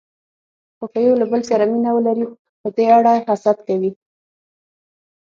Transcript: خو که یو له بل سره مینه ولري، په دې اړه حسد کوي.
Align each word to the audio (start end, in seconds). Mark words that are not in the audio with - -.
خو 0.77 0.85
که 0.93 0.99
یو 1.07 1.15
له 1.21 1.25
بل 1.31 1.41
سره 1.49 1.63
مینه 1.71 1.91
ولري، 1.93 2.25
په 2.61 2.67
دې 2.75 2.85
اړه 2.97 3.13
حسد 3.27 3.57
کوي. 3.67 3.91